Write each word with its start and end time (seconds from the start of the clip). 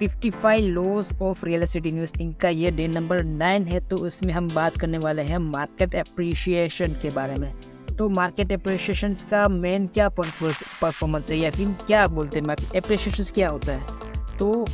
55 0.00 0.60
laws 0.60 1.08
of 1.22 1.44
real 1.46 1.62
estate 1.62 1.86
investing 1.86 2.34
का 2.34 2.48
ये 2.48 2.70
day 2.70 2.86
number 2.88 3.22
nine 3.24 3.64
है 3.66 3.80
तो 3.88 4.06
इसमें 4.06 4.32
हम 4.34 4.48
बात 4.48 4.78
करने 4.80 4.98
वाले 4.98 5.22
हैं 5.22 5.38
मार्केट 5.38 5.94
अप्रिशिएशन 5.96 6.92
के 7.02 7.10
बारे 7.14 7.34
में। 7.34 7.52
तो 7.98 8.08
मार्केट 8.08 8.52
अप्रिशिएशन 8.52 9.14
का 9.30 9.46
मेन 9.48 9.86
क्या 9.86 10.08
परफॉर्मेंस 10.08 11.30
है 11.30 11.38
या 11.38 11.50
फिर 11.50 11.74
क्या 11.86 12.06
बोलते 12.08 12.38
हैं 12.38 12.46
मार्केट 12.46 12.82
अप्रिशिएशन 12.82 13.32
क्या 13.34 13.48
होता 13.48 13.72
है? 13.72 14.36
तो 14.38 14.64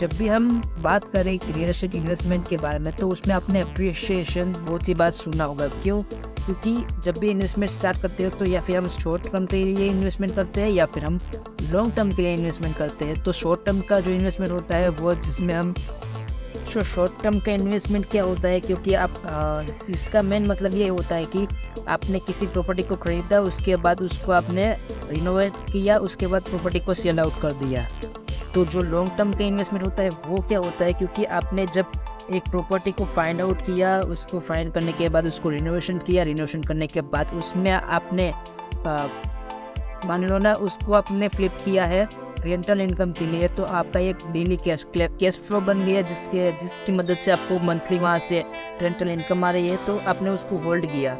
जब 0.00 0.12
भी 0.18 0.28
हम 0.28 0.60
बात 0.80 1.04
करें 1.12 1.38
रियल 1.46 1.70
एस्टेट 1.70 1.94
इन्वेस्टमेंट 1.96 2.48
के 2.48 2.56
बारे 2.56 2.78
में 2.78 2.94
तो 2.96 3.08
उसमें 3.10 3.34
आपने 3.34 3.60
अप्रिशिएशन 3.60 4.52
बहुत 4.58 4.88
ही 4.88 4.94
बात 4.94 5.14
सुना 5.14 5.44
होगा। 5.44 5.68
क्यों? 5.82 6.02
क्योंकि 6.48 7.02
जब 7.04 7.18
भी 7.18 7.30
इन्वेस्टमेंट 7.30 7.70
स्टार्ट 7.70 8.00
करते 8.02 8.24
हो 8.24 8.30
तो 8.30 8.44
या 8.44 8.60
फिर 8.60 8.76
हम 8.76 8.88
शॉर्ट 8.88 9.30
टर्म 9.32 9.46
के 9.46 9.64
लिए 9.64 9.88
इन्वेस्टमेंट 9.90 10.34
करते 10.34 10.60
हैं 10.60 10.70
या 10.70 10.86
फिर 10.86 11.04
हम 11.04 11.18
लॉन्ग 11.62 11.94
टर्म 11.96 12.10
के 12.10 12.22
लिए 12.22 12.34
इन्वेस्टमेंट 12.34 12.76
करते 12.76 13.04
हैं 13.04 13.22
तो 13.22 13.32
शॉर्ट 13.32 13.64
टर्म 13.66 13.80
का 13.80 13.98
जो 14.00 14.10
इन्वेस्टमेंट 14.10 14.52
होता 14.52 14.76
है 14.76 14.88
वो 14.88 15.14
जिसमें 15.14 15.54
हम 15.54 15.74
शो 16.72 16.80
शॉर्ट 16.84 17.22
टर्म 17.22 17.38
का 17.40 17.52
इन्वेस्टमेंट 17.52 18.06
क्या 18.10 18.22
होता 18.22 18.48
है 18.48 18.60
क्योंकि 18.60 18.94
आप 18.94 19.26
आ, 19.26 19.62
इसका 19.88 20.22
मेन 20.22 20.46
मतलब 20.46 20.74
ये 20.74 20.88
होता 20.88 21.14
है 21.14 21.24
कि 21.24 21.46
आपने 21.88 22.18
किसी 22.20 22.46
प्रॉपर्टी 22.46 22.82
को 22.82 22.96
ख़रीदा 22.96 23.40
उसके 23.40 23.76
बाद 23.76 24.02
उसको 24.02 24.32
आपने 24.32 24.72
रिनोवेट 25.10 25.52
किया 25.72 25.98
उसके 25.98 26.26
बाद 26.26 26.42
प्रॉपर्टी 26.42 26.80
को 26.80 26.94
सेल 26.94 27.20
आउट 27.20 27.40
कर 27.42 27.52
दिया। 27.64 27.88
तो 28.54 28.64
जो 28.64 28.82
लॉन्ग 28.82 29.10
टर्म 29.18 29.32
का 29.32 29.44
इन्वेस्टमेंट 29.44 29.84
होता 29.84 30.02
है 30.02 30.10
वो 30.26 30.42
क्या 30.48 30.58
होता 30.58 30.84
है 30.84 30.92
क्योंकि 30.92 31.24
आपने 31.24 31.66
जब 31.66 31.92
एक 32.30 32.48
प्रॉपर्टी 32.50 32.92
को 32.92 33.04
फाइंड 33.06 33.40
आउट 33.40 33.60
किया, 33.66 34.00
उसको 34.02 34.40
फाइंड 34.40 34.72
करने 34.72 34.92
के 34.92 35.08
बाद 35.08 35.26
उसको 35.26 35.50
रिनोवेशन 35.50 35.98
किया 35.98 36.22
रिनोवेशन 36.24 36.62
करने 36.62 36.86
के 36.86 37.00
बाद 37.02 37.34
उसमें 37.34 37.70
आपने 37.70 38.32
मान 40.06 40.24
लो 40.24 40.38
ना, 40.38 40.54
उसको 40.54 40.92
आपने 40.92 41.28
फ्लिप 41.28 41.52
किया 41.64 41.84
है 41.86 42.08
रेंटल 42.40 42.80
इनकम 42.80 43.12
के 43.12 43.26
लिए 43.26 43.48
तो 43.48 43.62
आपका 43.64 44.00
एक 44.00 44.18
डेली 44.32 44.56
कैश 44.56 44.84
कैश 44.96 45.36
फ्लो 45.38 45.60
बन 45.60 45.84
गया 45.84 46.02
जिसके, 46.02 46.50
जिसकी 46.52 46.92
मदद 46.92 47.16
से 47.16 47.30
आपको 47.30 47.58
मंथली 47.66 47.98
वहाँ 47.98 48.18
से 48.18 48.44
रेंटल 48.82 49.08
इनकम 49.08 49.44
आ 49.44 49.50
रही 49.50 49.68
है 49.68 49.76
तो 49.86 49.98
आपने 50.08 50.30
उसको 50.30 50.58
होल्ड 50.58 50.86
किया। 50.86 51.14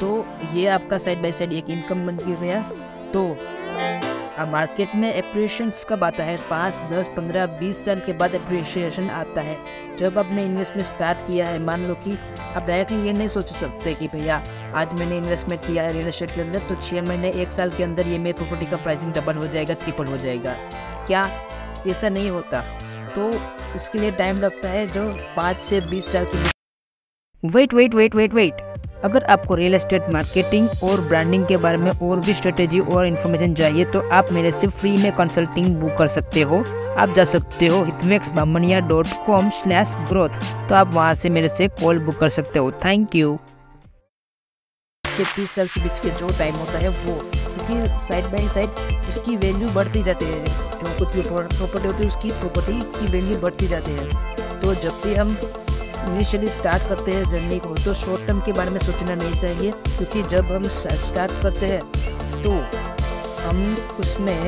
तो 0.00 0.24
ये 0.54 0.66
आपका 0.68 0.98
साइड 0.98 1.22
बाई 1.22 1.32
साइड 1.32 1.52
एक 1.52 1.70
इनकम 1.70 2.06
बन 2.06 2.16
गया। 2.28 2.62
तो 3.12 3.24
अब 4.38 4.48
मार्केट 4.48 4.94
में 4.94 5.12
अप्रिशिएशन 5.12 5.70
कब 5.88 6.04
आता 6.04 6.24
है? 6.24 6.36
पाँच, 6.50 6.80
दस, 6.90 7.08
पंद्रह, 7.16 7.46
बीस 7.58 7.84
साल 7.84 8.00
के 8.00 8.12
बाद 8.12 8.34
अप्रिशिएशन 8.34 9.08
आता 9.10 9.40
है। 9.40 9.56
जब 9.96 10.18
आपने 10.18 10.44
इन्वेस्टमेंट 10.44 10.82
स्टार्ट 10.82 11.18
किया 11.18 11.48
है, 11.48 11.58
मान 11.58 11.84
लो 11.84 11.94
कि 11.94 12.16
आप 12.40 12.66
डायरेक्टली 12.66 13.06
ये 13.06 13.12
नहीं 13.12 13.28
सोच 13.28 13.52
सकते 13.52 13.94
कि 13.94 14.08
भैया, 14.08 14.42
आज 14.74 14.94
मैंने 15.00 15.16
इन्वेस्टमेंट 15.16 15.66
किया 15.66 15.82
है 15.82 15.92
रियल 15.92 16.08
एस्टेट 16.08 16.34
के 16.34 16.40
अंदर 16.40 16.58
तो 16.58 16.74
छः 16.74 17.02
महीने, 17.02 17.30
एक 17.32 17.52
साल 17.52 17.70
के 17.70 17.84
अंदर 17.84 18.06
ये 18.06 18.18
मेरी 18.18 18.38
प्रॉपर्टी 18.38 18.66
का 18.66 18.76
प्राइसिंग 18.76 19.12
डबल 19.12 19.36
हो 19.36 19.46
जाएगा 19.46 19.74
ट्रिपल 19.74 20.06
हो 20.06 20.16
जाएगा। 20.16 20.56
क्या 21.06 21.28
ऐसा 21.88 22.08
नहीं 22.08 22.28
होता? 22.28 22.60
तो 23.14 23.30
इसके 23.74 23.98
लिए 23.98 24.10
टाइम 24.10 24.36
लगता 24.36 24.68
है 24.68 24.86
जो 24.86 25.08
पाँच 25.36 25.62
से 25.62 25.80
बीस 25.80 26.12
साल 26.12 26.24
के 26.24 27.48
wait 27.48 27.74
wait 27.74 27.94
wait 27.94 28.14
wait 28.14 28.34
wait 28.34 28.71
अगर 29.04 29.24
आपको 29.24 29.54
रियल 29.54 29.74
एस्टेट 29.74 30.08
मार्केटिंग 30.10 30.68
और 30.84 31.00
ब्रांडिंग 31.00 31.46
के 31.46 31.56
बारे 31.56 31.76
में 31.76 31.90
और 31.90 32.20
भी 32.20 32.34
स्ट्रेटेजी 32.34 32.80
और 32.80 33.06
इन्फॉर्मेशन 33.06 33.54
चाहिए 33.54 33.84
तो 33.84 34.00
आप 34.10 34.32
मेरे 34.32 34.50
से 34.50 34.66
फ्री 34.68 34.96
में 34.96 35.10
कंसल्टिंग 35.16 35.74
बुक 35.76 35.96
कर 35.98 36.08
सकते 36.08 36.42
हो। 36.42 36.64
आप 36.98 37.14
जा 37.16 37.24
सकते 37.24 37.66
हो 37.66 37.82
Hitvex 37.84 38.30
Bamaniya 38.30 38.80
dot 38.88 39.06
com 39.26 39.50
slash 39.62 39.94
growth 40.08 40.68
तो 40.68 40.74
आप 40.74 40.92
वहाँ 40.94 41.14
से 41.14 41.30
मेरे 41.30 41.48
से 41.48 41.68
कॉल 41.80 41.98
बुक 41.98 42.18
कर 42.18 42.28
सकते 42.30 42.58
हो। 42.58 42.70
थैंक 42.84 43.14
यू 43.14 43.38
के 45.04 45.24
तीस 45.26 45.50
साल 45.50 45.66
के 45.66 45.82
बीच 45.82 45.98
के 45.98 46.10
जो 46.10 46.28
टाइम 46.38 46.54
होता 46.54 46.78
है, 46.78 46.88
वो 46.88 47.14
क्योंकि 47.32 48.06
साइड 48.06 48.24
बाई 48.26 48.48
साइड 48.48 49.08
उसकी 49.08 49.36
वैल्यू 49.36 49.68
बढ़ती 49.74 50.02
जाती 50.02 50.24
है। 50.24 50.44
जो 50.44 50.96
कुछ 50.98 51.14
भी 51.14 51.22
प्रॉपर्टी 51.22 51.86
होती 51.86 52.02
है, 52.02 52.06
उसकी 52.06 52.30
प्रॉपर्टी 52.30 52.80
की 52.94 53.10
वैल्यू 53.12 53.38
बढ़ती 53.40 53.66
जाती 53.68 53.92
है। 53.92 54.60
तो 54.60 54.74
जब 54.74 55.00
भी 55.04 55.14
हम 55.14 55.34
इनिशियली 56.04 56.46
स्टार्ट 56.48 56.88
करते 56.88 57.12
हैं 57.12 57.24
जर्नी 57.30 57.58
को 57.58 57.74
तो 57.74 57.94
शॉर्ट 57.94 58.26
टर्म 58.26 58.40
के 58.40 58.52
बारे 58.52 58.70
में 58.70 58.78
सोचना 58.80 59.14
नहीं 59.14 59.34
चाहिए, 59.34 59.70
क्योंकि 59.88 60.22
जब 60.28 60.52
हम 60.52 60.62
स्टार्ट 60.70 61.42
करते 61.42 61.66
हैं 61.66 61.82
तो 62.42 62.52
हम 63.42 63.76
उसमें 64.00 64.40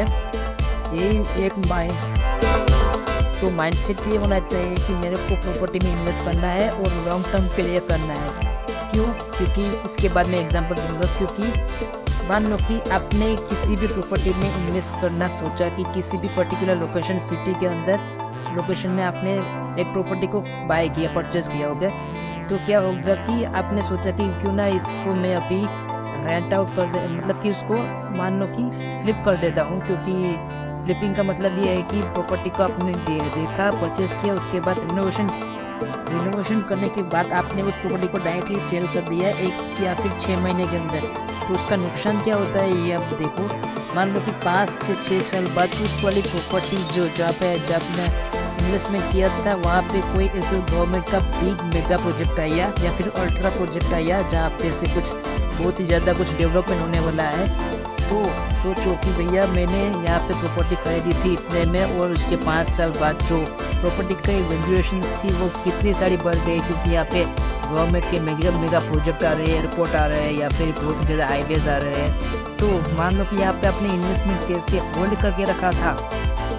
ये 0.95 1.09
एक 1.47 1.59
माइंड 1.69 1.93
तो 3.41 3.51
माइंडसेट 3.53 4.01
ये 4.09 4.17
होना 4.17 4.39
चाहिए 4.41 4.75
कि 4.77 4.93
मेरे 4.95 5.17
को 5.19 5.41
प्रॉपर्टी 5.43 5.79
में 5.79 5.91
इन्वेस्ट 5.93 6.25
करना 6.25 6.49
है 6.49 6.71
और 6.71 6.93
लॉन्ग 7.07 7.33
टर्म 7.33 7.49
के 7.57 7.63
लिए 7.63 7.81
करना 7.89 8.15
है। 8.15 8.53
क्यों? 8.93 9.07
क्योंकि 9.37 9.67
इसके 9.85 10.09
बाद 10.09 10.29
मैं 10.29 10.39
एग्जांपल 10.41 10.75
दूँगा, 10.77 11.07
क्योंकि 11.19 12.27
मान 12.29 12.47
लो 12.47 12.57
कि 12.59 12.79
आपने 12.91 13.35
किसी 13.39 13.77
भी 13.77 13.87
प्रॉपर्टी 13.87 14.31
में 14.35 14.49
इन्वेस्ट 14.49 15.01
करना 15.01 15.29
सोचा 15.31 15.69
कि 15.77 15.85
किसी 15.95 16.19
भी 16.19 16.29
पर्टिकुलर 16.37 16.77
लोकेशन 16.77 17.19
सिटी 17.21 17.55
के 17.61 17.67
अंदर 17.67 17.97
लोकेशन 18.57 18.91
में 18.91 19.03
आपने 19.03 19.33
एक 19.83 19.93
प्रॉपर्टी 19.93 20.27
को 20.27 20.41
बाय 20.69 20.89
किया 20.89 21.15
परचेज 21.15 21.49
किया 21.49 21.69
होगा 21.69 21.89
तो 22.49 22.57
क्या 22.67 22.81
होगा 22.81 23.15
कि 23.27 23.45
आपने 23.45 23.83
सोचा 23.83 24.11
कि 24.11 24.29
क्यों 24.41 24.53
ना 24.53 24.67
इसको 24.79 25.15
मैं 25.15 25.35
अभी 25.37 25.61
रेंट 26.27 26.53
आउट 26.55 26.75
कर 26.77 26.87
दे 26.87 27.07
मतलब 27.15 27.43
कि 27.43 27.51
उसको 27.51 27.77
मान 28.19 28.39
लो 28.41 28.47
कि 28.47 28.71
फ्लिप 29.03 29.23
कर 29.25 29.37
देता 29.37 29.63
हूँ 29.63 29.81
क्योंकि 29.87 30.13
फ्लिपिंग 30.85 31.15
का 31.17 31.23
मतलब 31.23 31.59
ये 31.65 31.75
है 31.75 31.83
कि 31.83 32.01
प्रॉपर्टी 32.03 32.51
को 32.51 32.63
आपने 32.63 32.93
दे, 32.95 33.19
देखा 33.21 33.71
परचेज 33.71 34.13
किया 34.13 34.35
उसके 34.35 34.61
बाद 34.61 34.79
रिनोवेशन 34.81 35.31
रिनोवेशन 36.09 36.61
करने 36.69 36.89
के 36.89 37.03
बाद 37.15 37.33
आपने 37.33 37.63
उस 37.63 37.75
प्रॉपर्टी 37.75 38.07
को 38.07 38.19
डायरेक्टली 38.25 38.61
सेल 38.61 38.87
कर 38.87 39.09
दिया 39.09 39.31
एक 39.47 39.81
या 39.83 39.95
फिर 39.95 40.19
छः 40.21 40.41
महीने 40.43 40.67
के 40.67 40.77
अंदर। 40.77 41.01
तो 41.47 41.55
उसका 41.55 41.77
नुकसान 41.77 42.21
क्या 42.23 42.37
होता 42.37 42.61
है 42.61 42.87
ये 42.87 42.93
आप 42.93 43.15
देखो। 43.15 43.49
मान 43.95 44.15
लो 44.15 44.21
कि 44.21 44.31
पाँच 44.45 44.71
से 44.83 44.95
छः 45.03 45.23
साल 45.31 45.47
बाद 45.57 45.75
उस 45.85 46.03
वाली 46.05 46.23
प्रॉपर्टी 46.23 46.77
जो 46.95 47.09
जहाँ 47.17 47.33
पे 47.33 47.59
जब 47.67 47.91
मैं 47.97 48.09
इन्वेस्टमेंट 48.65 49.13
किया 49.13 49.29
था, 49.39 49.55
वहाँ 49.57 49.83
पे 49.83 50.01
कोई 50.13 50.27
ऐसे 50.27 50.57
गवर्नमेंट 50.73 51.11
का 51.11 51.19
बिग 51.39 51.63
मेगा 51.75 51.97
प्रोजेक्ट 51.99 52.39
आया 52.41 52.73
या 52.85 52.97
फिर 52.97 53.09
अल्ट्रा 53.17 53.51
प्रोजेक्ट 53.51 53.93
आया 53.95 54.21
जहाँ 54.29 54.51
पे 54.61 54.73
से 54.73 54.87
कुछ 54.95 55.13
बहुत 55.57 55.81
ही 55.81 55.85
ज़्यादा 55.85 56.13
कुछ 56.13 56.33
डेवलपमेंट 56.37 56.81
होने 56.83 57.01
वाला 57.01 57.23
है। 57.31 57.47
तो 58.05 58.25
सोचो 58.63 58.95
कि 59.05 59.11
भैया, 59.13 59.47
मैंने 59.47 59.79
यहाँ 59.81 60.19
पे 60.29 60.35
प्रॉपर्टी 60.41 60.77
खरीदी 60.77 61.13
थी 61.23 61.33
इतने 61.33 61.65
में, 61.73 61.99
और 61.99 62.11
उसके 62.13 62.37
पाँच 62.45 62.69
साल 62.69 62.91
बाद 63.01 63.23
जो 63.29 63.39
प्रॉपर्टी 63.61 64.15
की 64.17 64.41
वैल्यूएशन 64.49 65.01
थी, 65.23 65.33
वो 65.33 65.49
कितनी 65.65 65.95
सारी 65.95 66.17
बढ़ 66.17 66.35
गई, 66.37 66.59
क्योंकि 66.61 66.91
यहाँ 66.91 67.05
पे 67.13 67.25
गवर्नमेंट 67.25 68.11
के 68.11 68.21
मेगा 68.21 68.51
मेगा 68.59 68.81
प्रोजेक्ट 68.81 69.25
आ 69.25 69.33
रहे 69.33 69.47
हैं 69.47 69.55
एयरपोर्ट 69.55 69.95
आ 69.95 70.05
रहे 70.07 70.25
हैं, 70.25 70.33
या 70.33 70.49
फिर 70.49 70.75
बहुत 70.83 71.05
ज़्यादा 71.07 71.27
हाईवेज 71.27 71.69
आ 71.69 71.77
रहे 71.77 72.03
हैं। 72.03 72.57
तो 72.59 72.69
मान 72.97 73.17
लो 73.17 73.25
कि 73.25 73.37
यहाँ 73.37 73.53
पे 73.53 73.67
आपने 73.67 73.95
इन्वेस्टमेंट 73.95 74.41
करके 74.49 74.79
होल्ड 74.99 75.21
करके 75.23 75.45
रखा 75.45 75.71
था 75.73 75.97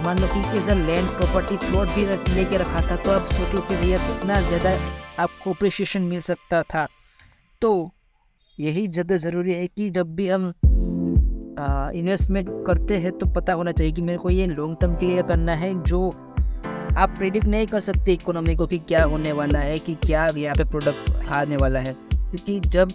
मान 0.06 0.20
लो 0.20 0.28
कि 0.28 0.60
लैंड 0.76 1.08
प्रॉपर्टी 1.10 1.56
प्लॉट 1.58 1.88
भी 1.90 2.06
लेके 2.34 2.58
रखा 2.58 2.82
था 2.90 2.96
तो 2.96 3.12
अब 3.12 3.26
सोचो 3.28 3.62
कि 3.68 3.76
भैया 3.76 3.98
कितना 4.08 4.40
ज़्यादा 4.42 4.72
आपको 5.24 5.52
अप्रिशिएशन 5.52 6.02
मिल 6.04 6.22
सकता 6.22 6.62
था। 6.64 6.88
तो 7.62 7.92
यही 8.58 8.88
ज़्यादा 8.88 9.18
ज़रूरी 9.18 9.54
है 9.54 9.68
कि 9.68 9.90
जब 9.90 10.16
भी 10.16 10.28
हम 10.30 10.54
इन्वेस्टमेंट 11.96 12.50
करते 12.68 12.98
हैं 12.98 13.12
तो 13.18 13.26
पता 13.34 13.54
होना 13.54 13.72
चाहिए 13.72 13.94
कि 13.94 14.02
मेरे 14.02 14.18
को 14.18 14.30
ये 14.30 14.46
लॉन्ग 14.48 14.78
टर्म 14.82 14.96
के 14.96 15.06
लिए 15.06 15.24
करना 15.24 15.56
है, 15.56 15.74
जो 15.84 16.10
आप 16.98 17.16
प्रिडिक्ट 17.18 17.48
नहीं 17.48 17.68
कर 17.68 17.80
सकते 17.80 18.14
इकोनॉमी 18.14 18.56
को 18.56 18.68
कि 18.68 18.80
क्या 18.80 19.04
होने 19.04 19.32
वाला 19.32 19.60
है, 19.60 19.78
कि 19.80 19.96
क्या 20.06 20.28
यहाँ 20.28 20.56
पे 20.56 20.64
प्रोडक्ट 20.66 21.32
आने 21.34 21.58
वाला 21.58 21.80
है। 21.80 21.94
क्योंकि 22.12 22.60
जब 22.60 22.88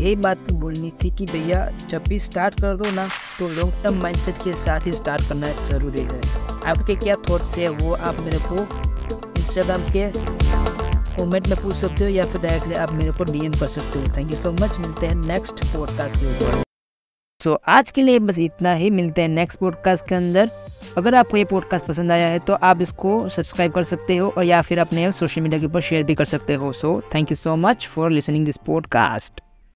यही 0.00 0.14
बात 0.16 0.52
बोलनी 0.52 0.92
थी 1.02 1.10
कि 1.10 1.26
भैया 1.26 1.66
जब 1.90 2.02
भी 2.08 2.18
स्टार्ट 2.20 2.60
कर 2.60 2.76
दो 2.76 2.90
ना 2.90 3.06
तो 3.38 3.48
लॉन्ग 3.50 3.82
टर्म 3.82 4.00
माइंडसेट 4.02 4.34
के 4.44 4.54
साथ 4.56 4.86
ही 4.86 4.92
स्टार्ट 4.92 5.28
करना 5.28 5.52
ज़रूरी 5.62 6.02
है। 6.02 6.20
आपके 6.66 6.96
क्या 6.96 7.16
थॉट्स 7.28 7.56
है 7.58 7.68
वो 7.70 7.94
आप 7.94 8.20
मेरे 8.20 8.38
को 8.42 8.56
इंस्टाग्राम 9.40 9.82
के 9.92 10.10
कमेंट 11.16 11.48
में 11.48 11.62
पूछ 11.62 11.74
सकते 11.74 12.04
हो 12.04 12.10
या 12.10 12.24
फिर 12.24 12.40
डायरेक्टली 12.40 12.74
आप 12.74 12.92
मेरे 12.92 13.12
को 13.12 13.24
डीएम 13.24 13.52
कर 13.52 13.66
सकते 13.66 13.98
हो। 13.98 14.16
थैंक 14.16 14.32
यू 14.32 14.40
सो 14.40 14.52
मच 14.52 14.78
मिलते 14.78 15.06
हैं 15.06 15.14
नेक्स्ट 15.26 15.64
पॉडकास्ट 15.66 16.16
के 16.16 16.26
ऊपर। 16.26 16.62
सो 17.40 17.50
so, 17.50 17.58
आज 17.68 17.90
के 17.90 18.02
लिए 18.02 18.18
बस 18.18 18.38
इतना 18.38 18.72
ही 18.74 18.90
मिलते 18.90 19.22
हैं 19.22 19.28
नेक्स्ट 19.28 19.58
पॉडकास्ट 19.58 20.08
के 20.08 20.14
अंदर। 20.14 20.50
अगर 20.98 21.14
आपको 21.14 21.36
ये 21.36 21.44
पॉडकास्ट 21.44 21.86
पसंद 21.86 22.12
आया 22.12 22.26
है 22.28 22.38
तो 22.38 22.52
आप 22.62 22.80
इसको 22.82 23.18
सब्सक्राइब 23.28 23.72
कर 23.72 23.82
सकते 23.84 24.16
हो 24.16 24.32
और 24.38 24.44
या 24.44 24.60
फिर 24.62 24.78
अपने 24.78 25.10
सोशल 25.12 25.40
मीडिया 25.40 25.60
के 25.60 25.66
ऊपर 25.66 25.80
शेयर 25.80 26.02
भी 26.02 26.14
कर 26.14 26.24
सकते 26.24 26.54
हो। 26.54 26.72
So 26.72 27.00
thank 27.14 27.30
you 27.30 27.36
so 27.36 27.56
much 27.56 27.86
for 27.86 28.10
listening 28.10 28.46
this 28.46 28.56
podcast 28.66 29.40